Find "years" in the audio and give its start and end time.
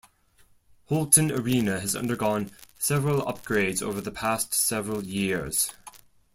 5.03-5.69